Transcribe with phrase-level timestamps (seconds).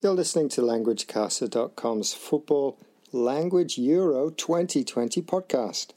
[0.00, 2.78] You're listening to LanguageCaster.com's Football
[3.10, 5.88] Language Euro 2020 podcast.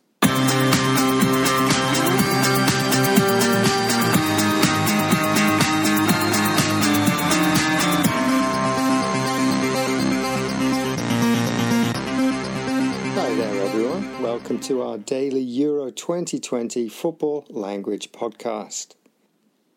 [13.14, 14.24] Hi there, everyone.
[14.24, 18.96] Welcome to our daily Euro 2020 football language podcast.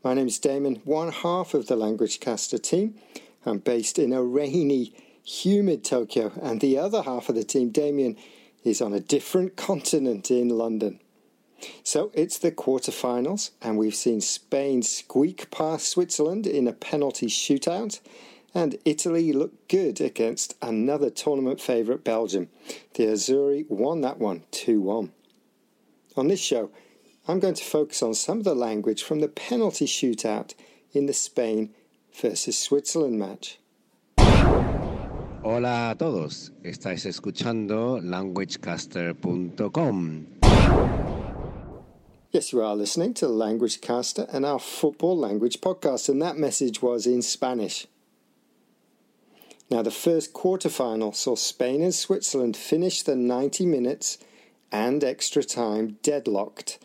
[0.02, 2.94] My name is Damon, one half of the LanguageCaster team
[3.46, 8.16] I'm based in a rainy, humid Tokyo, and the other half of the team, Damien,
[8.64, 11.00] is on a different continent in London.
[11.82, 18.00] So it's the quarterfinals, and we've seen Spain squeak past Switzerland in a penalty shootout,
[18.54, 22.48] and Italy look good against another tournament favourite, Belgium.
[22.94, 25.12] The Azzurri won that one 2 1.
[26.16, 26.70] On this show,
[27.26, 30.54] I'm going to focus on some of the language from the penalty shootout
[30.92, 31.74] in the Spain
[32.20, 33.58] versus Switzerland match.
[35.42, 40.26] Hola a todos, estáis escuchando languagecaster.com.
[42.32, 47.06] Yes, you are listening to LanguageCaster and our football language podcast, and that message was
[47.06, 47.86] in Spanish.
[49.70, 54.18] Now, the first quarterfinal saw Spain and Switzerland finish the 90 minutes
[54.72, 56.78] and extra time deadlocked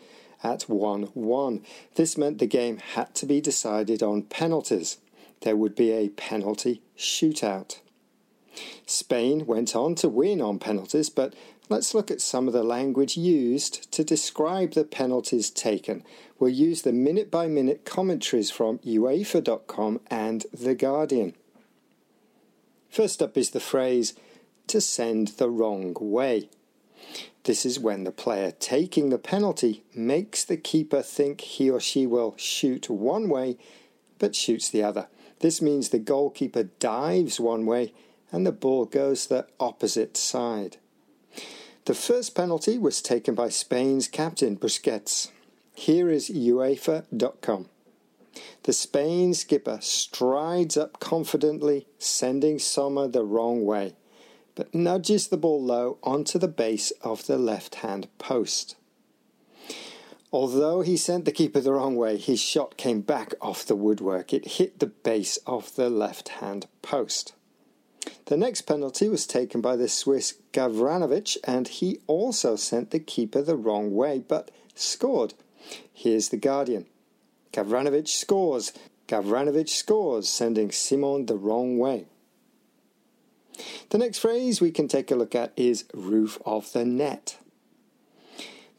[0.44, 1.64] at 1 1.
[1.96, 4.98] This meant the game had to be decided on penalties
[5.40, 7.78] there would be a penalty shootout.
[8.86, 11.34] Spain went on to win on penalties, but
[11.68, 16.04] let's look at some of the language used to describe the penalties taken.
[16.38, 21.34] We'll use the minute by minute commentaries from UEFA.com and The Guardian.
[22.88, 24.14] First up is the phrase
[24.66, 26.48] to send the wrong way.
[27.44, 32.06] This is when the player taking the penalty makes the keeper think he or she
[32.06, 33.56] will shoot one way
[34.18, 35.08] but shoots the other.
[35.40, 37.92] This means the goalkeeper dives one way
[38.30, 40.76] and the ball goes the opposite side.
[41.86, 45.30] The first penalty was taken by Spain's captain Busquets.
[45.74, 47.68] Here is UEFA.com.
[48.62, 53.94] The Spain skipper strides up confidently, sending Sommer the wrong way,
[54.54, 58.76] but nudges the ball low onto the base of the left hand post.
[60.32, 64.32] Although he sent the keeper the wrong way, his shot came back off the woodwork.
[64.32, 67.34] It hit the base of the left hand post.
[68.26, 73.42] The next penalty was taken by the Swiss Gavranovic, and he also sent the keeper
[73.42, 75.34] the wrong way, but scored.
[75.92, 76.86] Here's the Guardian.
[77.52, 78.72] Gavranovic scores.
[79.08, 82.06] Gavranovic scores, sending Simon the wrong way.
[83.90, 87.36] The next phrase we can take a look at is roof of the net.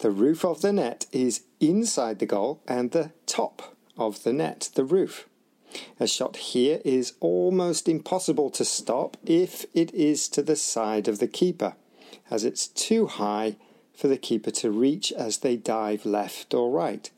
[0.01, 4.71] The roof of the net is inside the goal and the top of the net,
[4.73, 5.29] the roof.
[5.99, 11.19] A shot here is almost impossible to stop if it is to the side of
[11.19, 11.75] the keeper,
[12.31, 13.57] as it's too high
[13.93, 17.11] for the keeper to reach as they dive left or right.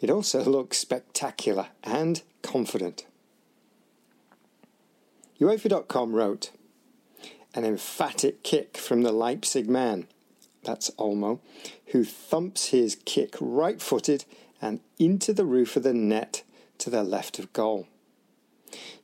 [0.00, 3.06] It also looks spectacular and confident.
[5.40, 6.50] UEFA.com wrote,
[7.54, 10.08] An emphatic kick from the Leipzig man
[10.64, 11.40] that's Olmo,
[11.88, 14.24] who thumps his kick right footed
[14.60, 16.42] and into the roof of the net
[16.78, 17.86] to the left of goal.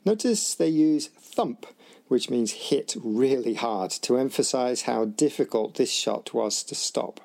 [0.05, 1.67] Notice they use thump,
[2.09, 7.21] which means hit really hard, to emphasize how difficult this shot was to stop.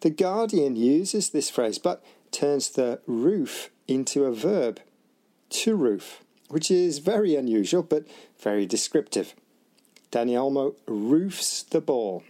[0.00, 4.80] The Guardian uses this phrase but turns the roof into a verb,
[5.50, 8.06] to roof, which is very unusual but
[8.38, 9.34] very descriptive.
[10.10, 12.22] Dani Olmo roofs the ball.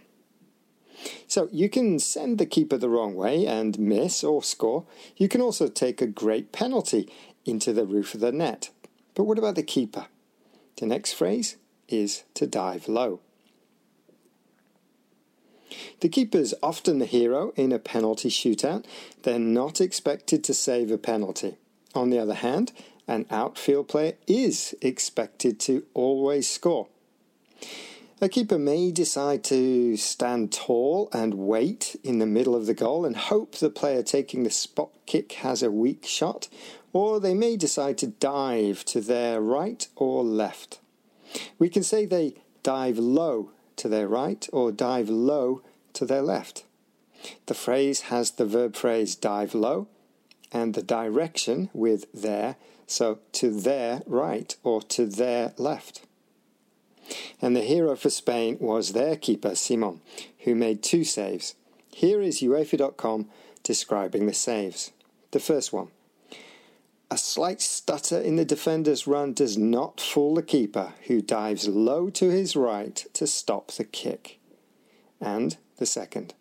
[1.27, 4.85] So you can send the keeper the wrong way and miss or score.
[5.17, 7.09] You can also take a great penalty
[7.45, 8.69] into the roof of the net.
[9.15, 10.07] But what about the keeper?
[10.77, 13.19] The next phrase is to dive low.
[16.01, 18.85] The keeper is often the hero in a penalty shootout.
[19.23, 21.57] They're not expected to save a penalty.
[21.95, 22.71] On the other hand,
[23.07, 26.87] an outfield player is expected to always score.
[28.23, 33.03] A keeper may decide to stand tall and wait in the middle of the goal
[33.03, 36.47] and hope the player taking the spot kick has a weak shot,
[36.93, 40.79] or they may decide to dive to their right or left.
[41.59, 45.61] We can say they dive low to their right or dive low
[45.91, 46.63] to their left.
[47.47, 49.89] The phrase has the verb phrase dive low
[50.49, 52.55] and the direction with their,
[52.87, 56.03] so to their right or to their left.
[57.41, 60.01] And the hero for Spain was their keeper, Simon,
[60.39, 61.55] who made two saves.
[61.93, 63.29] Here is UEFA.com
[63.63, 64.91] describing the saves.
[65.31, 65.89] The first one
[67.09, 72.09] A slight stutter in the defender's run does not fool the keeper, who dives low
[72.11, 74.39] to his right to stop the kick.
[75.21, 76.33] And the second.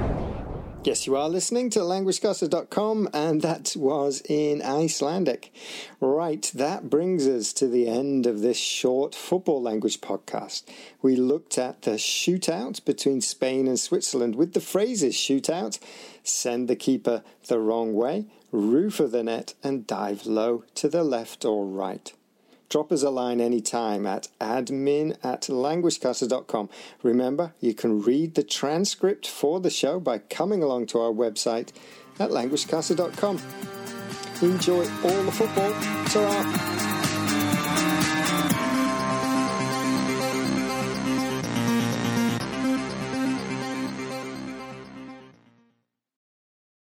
[0.86, 5.54] Yes, you are listening to languagecaster.com, and that was in Icelandic.
[6.00, 10.64] Right, that brings us to the end of this short football language podcast.
[11.02, 15.80] We looked at the shootout between Spain and Switzerland with the phrases shootout,
[16.24, 21.04] send the keeper the wrong way, roof of the net, and dive low to the
[21.04, 22.14] left or right.
[22.70, 26.70] Drop us a line anytime at admin at languagecaster.com.
[27.02, 31.70] Remember, you can read the transcript for the show by coming along to our website
[32.20, 33.40] at languagecaster.com.
[34.42, 35.74] Enjoy all the football.
[36.06, 36.99] ta